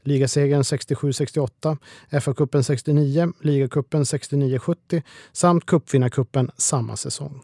Ligasegern 0.04 0.62
67-68, 0.62 1.78
FA-cupen 2.12 2.64
69, 2.64 3.34
ligacupen 3.42 4.04
69-70 4.04 5.02
samt 5.32 5.66
cupvinnarcupen 5.66 6.52
samma 6.58 6.96
säsong. 6.96 7.42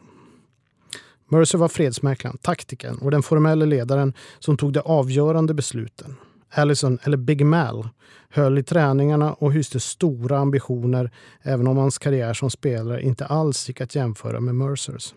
Mercer 1.28 1.58
var 1.58 1.68
fredsmäklaren, 1.68 2.38
taktikern 2.38 2.98
och 2.98 3.10
den 3.10 3.22
formella 3.22 3.64
ledaren 3.64 4.14
som 4.38 4.56
tog 4.56 4.72
de 4.72 4.80
avgörande 4.80 5.54
besluten. 5.54 6.16
Allison, 6.50 6.98
eller 7.02 7.16
Big 7.16 7.46
Mal, 7.46 7.88
höll 8.28 8.58
i 8.58 8.62
träningarna 8.62 9.32
och 9.32 9.52
hyste 9.52 9.80
stora 9.80 10.38
ambitioner 10.38 11.10
även 11.42 11.66
om 11.66 11.76
hans 11.76 11.98
karriär 11.98 12.34
som 12.34 12.50
spelare 12.50 13.02
inte 13.02 13.26
alls 13.26 13.68
gick 13.68 13.80
att 13.80 13.94
jämföra 13.94 14.40
med 14.40 14.54
Mercers. 14.54 15.14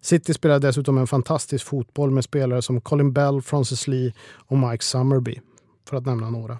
City 0.00 0.34
spelade 0.34 0.66
dessutom 0.66 0.98
en 0.98 1.06
fantastisk 1.06 1.66
fotboll 1.66 2.10
med 2.10 2.24
spelare 2.24 2.62
som 2.62 2.80
Colin 2.80 3.12
Bell, 3.12 3.42
Francis 3.42 3.88
Lee 3.88 4.12
och 4.46 4.58
Mike 4.58 4.84
Summerby, 4.84 5.40
för 5.88 5.96
att 5.96 6.06
nämna 6.06 6.30
några. 6.30 6.58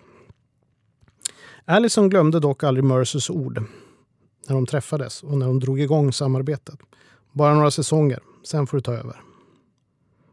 Allison 1.64 2.08
glömde 2.08 2.40
dock 2.40 2.64
aldrig 2.64 2.85
Mercers 2.85 3.30
ord 3.30 3.64
när 4.49 4.54
de 4.54 4.66
träffades 4.66 5.23
och 5.23 5.38
när 5.38 5.46
de 5.46 5.61
drog 5.61 5.80
igång 5.80 6.12
samarbetet. 6.12 6.78
Bara 7.37 7.55
några 7.55 7.71
säsonger, 7.71 8.21
sen 8.45 8.66
får 8.66 8.76
du 8.76 8.81
ta 8.81 8.93
över. 8.93 9.21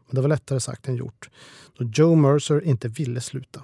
Men 0.06 0.14
det 0.14 0.20
var 0.20 0.28
lättare 0.28 0.60
sagt 0.60 0.88
än 0.88 0.96
gjort, 0.96 1.30
då 1.78 1.84
Joe 1.84 2.14
Mercer 2.14 2.64
inte 2.64 2.88
ville 2.88 3.20
sluta. 3.20 3.62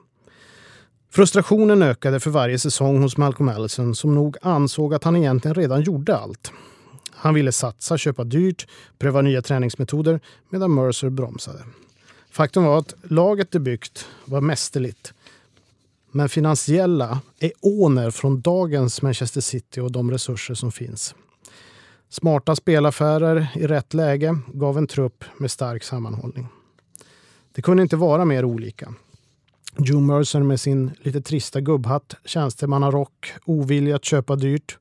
Frustrationen 1.10 1.82
ökade 1.82 2.20
för 2.20 2.30
varje 2.30 2.58
säsong 2.58 3.02
hos 3.02 3.16
Malcolm 3.16 3.48
Allison 3.48 3.94
som 3.94 4.14
nog 4.14 4.36
ansåg 4.42 4.94
att 4.94 5.04
han 5.04 5.16
egentligen 5.16 5.54
redan 5.54 5.82
gjorde 5.82 6.16
allt. 6.16 6.52
Han 7.10 7.34
ville 7.34 7.52
satsa, 7.52 7.98
köpa 7.98 8.24
dyrt, 8.24 8.68
pröva 8.98 9.22
nya 9.22 9.42
träningsmetoder 9.42 10.20
medan 10.48 10.74
Mercer 10.74 11.10
bromsade. 11.10 11.64
Faktum 12.30 12.64
var 12.64 12.78
att 12.78 12.94
laget 13.02 13.50
de 13.50 13.58
byggt 13.58 14.06
var 14.24 14.40
mästerligt. 14.40 15.14
Men 16.10 16.28
finansiella 16.28 17.20
eoner 17.38 18.10
från 18.10 18.40
dagens 18.40 19.02
Manchester 19.02 19.40
City 19.40 19.80
och 19.80 19.92
de 19.92 20.10
resurser 20.10 20.54
som 20.54 20.72
finns. 20.72 21.14
Smarta 22.12 22.56
spelaffärer 22.56 23.48
i 23.54 23.66
rätt 23.66 23.94
läge 23.94 24.38
gav 24.46 24.78
en 24.78 24.86
trupp 24.86 25.24
med 25.36 25.50
stark 25.50 25.84
sammanhållning. 25.84 26.48
Det 27.52 27.62
kunde 27.62 27.82
inte 27.82 27.96
vara 27.96 28.24
mer 28.24 28.44
olika. 28.44 28.94
Joe 29.78 30.00
Mercer 30.00 30.40
med 30.40 30.60
sin 30.60 30.90
lite 30.98 31.20
trista 31.20 31.60
gubbhatt, 31.60 32.14
tjänstemannarock, 32.24 33.32
ovilja 33.44 33.96
att 33.96 34.04
köpa 34.04 34.36
dyrt, 34.36 34.78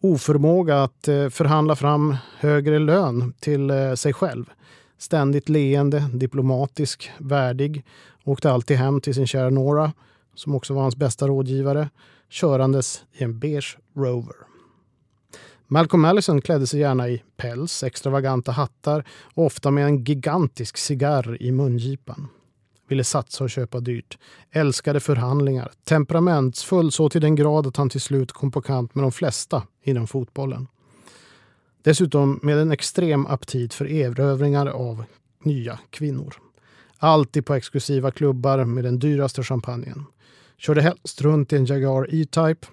oförmåga 0.00 0.82
att 0.82 1.08
eh, 1.08 1.28
förhandla 1.28 1.76
fram 1.76 2.16
högre 2.38 2.78
lön 2.78 3.32
till 3.40 3.70
eh, 3.70 3.94
sig 3.94 4.12
själv. 4.12 4.50
Ständigt 4.98 5.48
leende, 5.48 6.10
diplomatisk, 6.12 7.10
värdig, 7.18 7.84
åkte 8.24 8.50
alltid 8.50 8.76
hem 8.76 9.00
till 9.00 9.14
sin 9.14 9.26
kära 9.26 9.50
Nora, 9.50 9.92
som 10.34 10.54
också 10.54 10.74
var 10.74 10.82
hans 10.82 10.96
bästa 10.96 11.26
rådgivare, 11.28 11.88
körandes 12.28 13.04
i 13.12 13.24
en 13.24 13.38
beige 13.38 13.78
Rover. 13.96 14.55
Malcolm 15.68 16.04
Allison 16.04 16.40
klädde 16.40 16.66
sig 16.66 16.80
gärna 16.80 17.08
i 17.08 17.22
päls, 17.36 17.82
extravaganta 17.82 18.52
hattar 18.52 19.04
och 19.34 19.44
ofta 19.46 19.70
med 19.70 19.84
en 19.84 20.04
gigantisk 20.04 20.76
cigarr 20.76 21.42
i 21.42 21.52
mungipan. 21.52 22.28
Ville 22.88 23.04
satsa 23.04 23.44
och 23.44 23.50
köpa 23.50 23.80
dyrt. 23.80 24.18
Älskade 24.50 25.00
förhandlingar. 25.00 25.72
Temperamentsfull 25.84 26.92
så 26.92 27.08
till 27.08 27.20
den 27.20 27.34
grad 27.34 27.66
att 27.66 27.76
han 27.76 27.90
till 27.90 28.00
slut 28.00 28.32
kom 28.32 28.50
på 28.50 28.62
kant 28.62 28.94
med 28.94 29.04
de 29.04 29.12
flesta 29.12 29.62
inom 29.82 30.06
fotbollen. 30.06 30.66
Dessutom 31.82 32.40
med 32.42 32.58
en 32.58 32.72
extrem 32.72 33.26
aptit 33.26 33.74
för 33.74 33.86
erövringar 33.92 34.66
av 34.66 35.04
nya 35.42 35.78
kvinnor. 35.90 36.34
Alltid 36.98 37.46
på 37.46 37.54
exklusiva 37.54 38.10
klubbar 38.10 38.64
med 38.64 38.84
den 38.84 38.98
dyraste 38.98 39.42
champagnen. 39.42 40.04
Körde 40.56 40.82
helst 40.82 41.20
runt 41.20 41.52
i 41.52 41.56
en 41.56 41.64
Jaguar 41.64 42.14
E-Type 42.14 42.66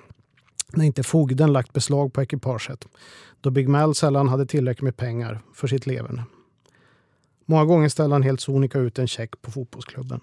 när 0.67 0.85
inte 0.85 1.03
fogden 1.03 1.53
lagt 1.53 1.73
beslag 1.73 2.13
på 2.13 2.21
ekipaget 2.21 2.87
då 3.41 3.49
Big 3.49 3.69
Mal 3.69 3.95
sällan 3.95 4.29
hade 4.29 4.45
tillräckligt 4.45 4.83
med 4.83 4.97
pengar 4.97 5.41
för 5.53 5.67
sitt 5.67 5.85
leverne. 5.85 6.23
Många 7.45 7.65
gånger 7.65 7.89
ställde 7.89 8.15
han 8.15 8.23
helt 8.23 8.41
sonika 8.41 8.79
ut 8.79 8.99
en 8.99 9.07
check 9.07 9.41
på 9.41 9.51
fotbollsklubben. 9.51 10.19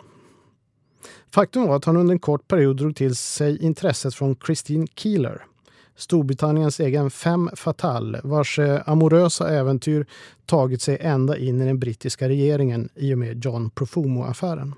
Faktum 1.35 1.67
var 1.67 1.77
att 1.77 1.85
han 1.85 1.97
under 1.97 2.13
en 2.13 2.19
kort 2.19 2.49
period 2.49 2.77
drog 2.77 2.97
till 2.97 3.17
sig 3.17 3.63
intresset 3.63 4.15
från 4.15 4.37
Christine 4.47 4.87
Keeler, 4.97 5.43
Storbritanniens 5.97 6.81
egen 6.81 7.11
femme 7.11 7.51
fatale 7.57 8.21
vars 8.25 8.59
eh, 8.59 8.81
amorösa 8.87 9.49
äventyr 9.49 10.07
tagit 10.47 10.83
sig 10.83 10.99
ända 11.01 11.39
in 11.39 11.63
i 11.63 11.65
den 11.65 11.79
brittiska 11.79 12.29
regeringen 12.29 12.89
i 12.95 13.15
och 13.15 13.19
med 13.19 13.45
John 13.45 13.71
Profumo-affären. 13.71 14.75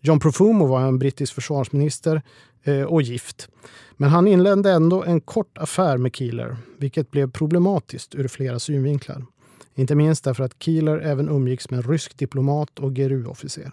John 0.00 0.20
Profumo 0.20 0.66
var 0.66 0.80
en 0.80 0.98
brittisk 0.98 1.34
försvarsminister 1.34 2.22
Eh, 2.68 2.82
och 2.82 3.02
gift. 3.02 3.48
Men 3.96 4.10
han 4.10 4.28
inledde 4.28 4.70
ändå 4.70 5.04
en 5.04 5.20
kort 5.20 5.58
affär 5.58 5.96
med 5.96 6.16
Keeler, 6.16 6.56
vilket 6.78 7.10
blev 7.10 7.30
problematiskt 7.30 8.14
ur 8.14 8.28
flera 8.28 8.58
synvinklar. 8.58 9.26
Inte 9.74 9.94
minst 9.94 10.24
därför 10.24 10.44
att 10.44 10.62
Keeler 10.62 10.98
även 10.98 11.28
umgicks 11.28 11.70
med 11.70 11.78
en 11.78 11.90
rysk 11.90 12.18
diplomat 12.18 12.78
och 12.78 12.92
GRU-officer. 12.92 13.72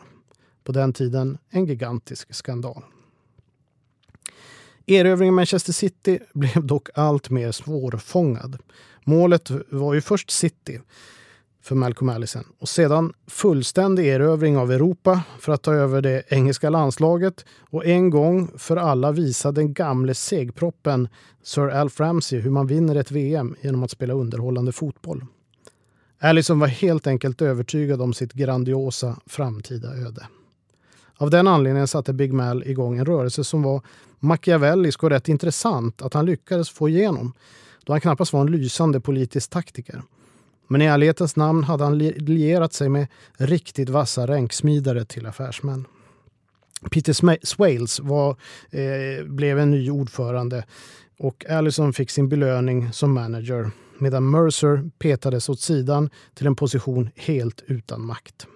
På 0.63 0.71
den 0.71 0.93
tiden 0.93 1.37
en 1.49 1.65
gigantisk 1.65 2.33
skandal. 2.33 2.83
Erövringen 4.87 5.33
av 5.33 5.35
Manchester 5.35 5.73
City 5.73 6.19
blev 6.33 6.65
dock 6.65 6.89
allt 6.93 7.29
mer 7.29 7.51
svårfångad. 7.51 8.57
Målet 9.03 9.51
var 9.69 9.93
ju 9.93 10.01
först 10.01 10.31
City, 10.31 10.81
för 11.65 11.75
Malcolm 11.75 12.09
Allison. 12.09 12.43
Och 12.59 12.69
sedan 12.69 13.13
fullständig 13.27 14.07
erövring 14.07 14.57
av 14.57 14.71
Europa 14.71 15.23
för 15.39 15.51
att 15.51 15.61
ta 15.61 15.73
över 15.73 16.01
det 16.01 16.23
engelska 16.27 16.69
landslaget 16.69 17.45
och 17.69 17.85
en 17.85 18.09
gång 18.09 18.51
för 18.57 18.77
alla 18.77 19.11
visa 19.11 19.51
den 19.51 19.73
gamle 19.73 20.13
segproppen 20.15 21.07
Sir 21.43 21.69
Alf 21.69 21.99
Ramsey 21.99 22.39
hur 22.39 22.49
man 22.51 22.67
vinner 22.67 22.95
ett 22.95 23.11
VM 23.11 23.55
genom 23.61 23.83
att 23.83 23.91
spela 23.91 24.13
underhållande 24.13 24.71
fotboll. 24.71 25.25
Allison 26.19 26.59
var 26.59 26.67
helt 26.67 27.07
enkelt 27.07 27.41
övertygad 27.41 28.01
om 28.01 28.13
sitt 28.13 28.33
grandiosa 28.33 29.19
framtida 29.25 29.87
öde. 29.87 30.27
Av 31.17 31.29
den 31.29 31.47
anledningen 31.47 31.87
satte 31.87 32.13
Big 32.13 32.33
Mal 32.33 32.63
igång 32.63 32.97
en 32.97 33.05
rörelse 33.05 33.43
som 33.43 33.63
var 33.63 33.81
machiavellisk 34.19 35.03
och 35.03 35.09
rätt 35.09 35.29
intressant 35.29 36.01
att 36.01 36.13
han 36.13 36.25
lyckades 36.25 36.69
få 36.69 36.89
igenom 36.89 37.33
då 37.83 37.93
han 37.93 38.01
knappast 38.01 38.33
var 38.33 38.41
en 38.41 38.51
lysande 38.51 38.99
politisk 38.99 39.49
taktiker. 39.49 40.01
Men 40.67 40.81
i 40.81 40.85
ärlighetens 40.85 41.35
namn 41.35 41.63
hade 41.63 41.83
han 41.83 41.97
lierat 41.97 42.73
sig 42.73 42.89
med 42.89 43.07
riktigt 43.37 43.89
vassa 43.89 44.27
ränksmidare 44.27 45.05
till 45.05 45.25
affärsmän. 45.25 45.85
Peter 46.91 47.45
Swales 47.45 47.99
var, 47.99 48.29
eh, 48.69 49.25
blev 49.25 49.59
en 49.59 49.71
ny 49.71 49.91
ordförande 49.91 50.65
och 51.19 51.45
Allison 51.49 51.93
fick 51.93 52.09
sin 52.09 52.29
belöning 52.29 52.91
som 52.93 53.13
manager 53.13 53.71
medan 53.99 54.29
Mercer 54.29 54.89
petades 54.99 55.49
åt 55.49 55.59
sidan 55.59 56.09
till 56.33 56.47
en 56.47 56.55
position 56.55 57.09
helt 57.15 57.63
utan 57.67 58.05
makt. 58.05 58.47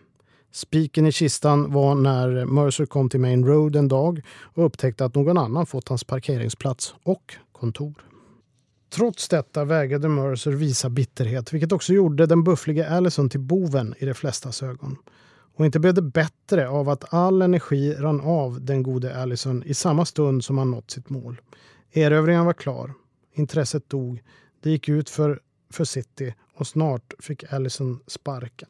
Spiken 0.51 1.05
i 1.05 1.11
kistan 1.11 1.71
var 1.71 1.95
när 1.95 2.45
Mercer 2.45 2.85
kom 2.85 3.09
till 3.09 3.19
Main 3.19 3.45
Road 3.45 3.75
en 3.75 3.87
dag 3.87 4.21
och 4.29 4.65
upptäckte 4.65 5.05
att 5.05 5.15
någon 5.15 5.37
annan 5.37 5.65
fått 5.65 5.89
hans 5.89 6.03
parkeringsplats 6.03 6.95
och 7.03 7.35
kontor. 7.51 8.08
Trots 8.89 9.29
detta 9.29 9.65
vägrade 9.65 10.09
Mercer 10.09 10.51
visa 10.51 10.89
bitterhet, 10.89 11.53
vilket 11.53 11.71
också 11.71 11.93
gjorde 11.93 12.25
den 12.25 12.43
bufflige 12.43 12.89
Allison 12.89 13.29
till 13.29 13.39
boven 13.39 13.95
i 13.97 14.05
de 14.05 14.13
flestas 14.13 14.63
ögon. 14.63 14.97
Och 15.55 15.65
inte 15.65 15.79
blev 15.79 15.93
det 15.93 16.01
bättre 16.01 16.69
av 16.69 16.89
att 16.89 17.13
all 17.13 17.41
energi 17.41 17.93
rann 17.93 18.21
av 18.21 18.61
den 18.61 18.83
gode 18.83 19.21
Allison 19.21 19.63
i 19.63 19.73
samma 19.73 20.05
stund 20.05 20.43
som 20.43 20.57
han 20.57 20.71
nått 20.71 20.91
sitt 20.91 21.09
mål. 21.09 21.41
Erövringen 21.91 22.45
var 22.45 22.53
klar. 22.53 22.93
Intresset 23.33 23.89
dog. 23.89 24.23
Det 24.61 24.69
gick 24.69 24.89
ut 24.89 25.09
för, 25.09 25.39
för 25.69 25.83
City 25.83 26.33
och 26.55 26.67
snart 26.67 27.13
fick 27.19 27.53
Allison 27.53 27.99
sparken. 28.07 28.69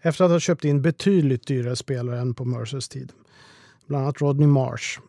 Efter 0.00 0.24
att 0.24 0.30
ha 0.30 0.40
köpt 0.40 0.64
in 0.64 0.82
betydligt 0.82 1.46
dyrare 1.46 1.76
spelare 1.76 2.20
än 2.20 2.34
på 2.34 2.44
Mercers 2.44 2.88
tid. 2.88 3.12
Bland 3.86 4.04
annat 4.04 4.20
Rodney 4.20 4.48
Marsh. 4.48 5.00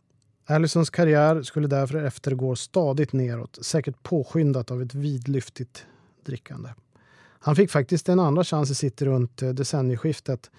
Allisons 0.45 0.89
karriär 0.89 1.41
skulle 1.41 1.67
därför 1.67 2.03
eftergå 2.03 2.55
stadigt 2.55 3.13
neråt, 3.13 3.57
säkert 3.61 4.03
påskyndat 4.03 4.71
av 4.71 4.81
ett 4.81 4.95
vidlyftigt 4.95 5.85
drickande. 6.25 6.69
Han 7.39 7.55
fick 7.55 7.71
faktiskt 7.71 8.09
en 8.09 8.19
andra 8.19 8.43
chans 8.43 8.71
i 8.71 8.75
City 8.75 9.05
runt 9.05 9.41
eh, 9.41 9.49
decennieskiftet 9.49 10.51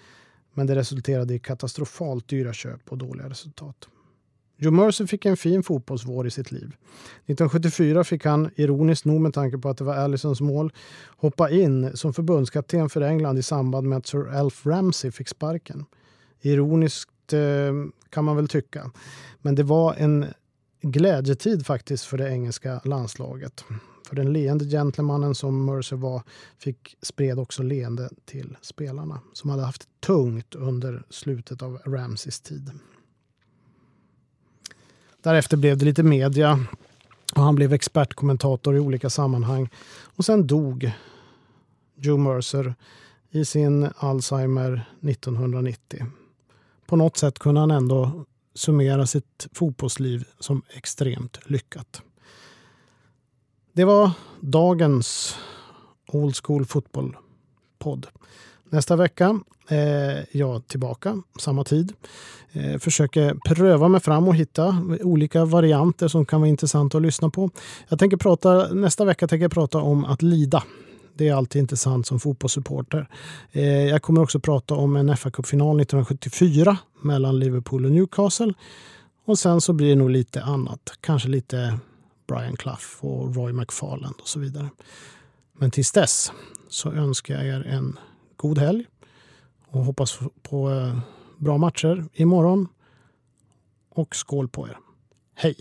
men 0.53 0.67
det 0.67 0.75
resulterade 0.75 1.33
i 1.33 1.39
katastrofalt 1.39 2.27
dyra 2.27 2.53
köp 2.53 2.91
och 2.91 2.97
dåliga 2.97 3.29
resultat. 3.29 3.87
Joe 4.57 4.71
Mercer 4.71 5.05
fick 5.05 5.25
en 5.25 5.37
fin 5.37 5.63
fotbollsvår 5.63 6.27
i 6.27 6.31
sitt 6.31 6.51
liv. 6.51 6.75
1974 7.25 8.03
fick 8.03 8.25
han, 8.25 8.49
ironiskt 8.55 9.05
nog 9.05 9.21
med 9.21 9.33
tanke 9.33 9.57
på 9.57 9.69
att 9.69 9.77
det 9.77 9.83
var 9.83 9.95
Allisons 9.95 10.41
mål, 10.41 10.73
hoppa 11.17 11.49
in 11.49 11.97
som 11.97 12.13
förbundskapten 12.13 12.89
för 12.89 13.01
England 13.01 13.37
i 13.37 13.43
samband 13.43 13.87
med 13.87 13.97
att 13.97 14.07
Sir 14.07 14.27
Alf 14.27 14.65
Ramsey 14.65 15.11
fick 15.11 15.27
sparken. 15.27 15.85
Ironiskt 16.41 17.09
kan 18.09 18.25
man 18.25 18.35
väl 18.35 18.47
tycka. 18.47 18.91
Men 19.41 19.55
det 19.55 19.63
var 19.63 19.93
en 19.93 20.25
glädjetid 20.81 21.65
faktiskt 21.65 22.05
för 22.05 22.17
det 22.17 22.29
engelska 22.29 22.81
landslaget. 22.83 23.63
För 24.07 24.15
den 24.15 24.33
leende 24.33 24.65
gentlemannen 24.65 25.35
som 25.35 25.65
Mercer 25.65 25.95
var 25.95 26.21
fick 26.59 26.97
spred 27.01 27.39
också 27.39 27.63
leende 27.63 28.09
till 28.25 28.57
spelarna 28.61 29.19
som 29.33 29.49
hade 29.49 29.63
haft 29.63 29.87
tungt 29.99 30.55
under 30.55 31.03
slutet 31.09 31.61
av 31.61 31.81
Ramses 31.85 32.41
tid. 32.41 32.71
Därefter 35.21 35.57
blev 35.57 35.77
det 35.77 35.85
lite 35.85 36.03
media 36.03 36.59
och 37.35 37.41
han 37.41 37.55
blev 37.55 37.73
expertkommentator 37.73 38.75
i 38.75 38.79
olika 38.79 39.09
sammanhang. 39.09 39.69
Och 40.15 40.25
sen 40.25 40.47
dog 40.47 40.91
Joe 41.95 42.17
Mercer 42.17 42.75
i 43.29 43.45
sin 43.45 43.89
Alzheimer 43.97 44.89
1990. 45.01 46.05
På 46.87 46.95
något 46.95 47.17
sätt 47.17 47.39
kunde 47.39 47.59
han 47.59 47.71
ändå 47.71 48.25
summera 48.53 49.05
sitt 49.05 49.47
fotbollsliv 49.53 50.25
som 50.39 50.61
extremt 50.69 51.39
lyckat. 51.45 52.01
Det 53.73 53.85
var 53.85 54.11
dagens 54.39 55.35
Old 56.07 56.35
School 56.43 56.65
Fotboll-podd. 56.65 58.07
Nästa 58.69 58.95
vecka 58.95 59.39
är 59.67 60.25
jag 60.31 60.67
tillbaka, 60.67 61.21
samma 61.39 61.63
tid. 61.63 61.93
Jag 62.51 62.81
försöker 62.81 63.35
pröva 63.45 63.87
mig 63.87 64.01
fram 64.01 64.27
och 64.27 64.35
hitta 64.35 64.77
olika 65.01 65.45
varianter 65.45 66.07
som 66.07 66.25
kan 66.25 66.41
vara 66.41 66.49
intressanta 66.49 66.97
att 66.97 67.01
lyssna 67.01 67.29
på. 67.29 67.49
Jag 67.89 67.99
tänker 67.99 68.17
prata, 68.17 68.73
nästa 68.73 69.05
vecka 69.05 69.27
tänker 69.27 69.43
jag 69.43 69.51
prata 69.51 69.77
om 69.77 70.05
att 70.05 70.21
lida. 70.21 70.63
Det 71.17 71.27
är 71.27 71.33
alltid 71.33 71.59
intressant 71.59 72.07
som 72.07 72.19
fotbollssupporter. 72.19 73.07
Eh, 73.51 73.85
jag 73.85 74.01
kommer 74.01 74.21
också 74.21 74.39
prata 74.39 74.75
om 74.75 74.95
en 74.95 75.09
FA-cupfinal 75.09 75.81
1974 75.81 76.77
mellan 77.01 77.39
Liverpool 77.39 77.85
och 77.85 77.91
Newcastle. 77.91 78.53
Och 79.25 79.39
sen 79.39 79.61
så 79.61 79.73
blir 79.73 79.89
det 79.89 79.95
nog 79.95 80.09
lite 80.09 80.43
annat. 80.43 80.97
Kanske 81.01 81.29
lite 81.29 81.79
Brian 82.27 82.55
Clough 82.55 82.85
och 82.99 83.35
Roy 83.35 83.53
McFarland 83.53 84.15
och 84.21 84.27
så 84.27 84.39
vidare. 84.39 84.69
Men 85.53 85.71
tills 85.71 85.91
dess 85.91 86.31
så 86.69 86.91
önskar 86.91 87.35
jag 87.35 87.45
er 87.45 87.67
en 87.67 87.99
god 88.35 88.57
helg 88.57 88.85
och 89.67 89.85
hoppas 89.85 90.19
på 90.41 90.71
eh, 90.71 90.99
bra 91.37 91.57
matcher 91.57 92.05
imorgon. 92.13 92.67
Och 93.89 94.15
skål 94.15 94.47
på 94.47 94.67
er. 94.67 94.77
Hej! 95.35 95.55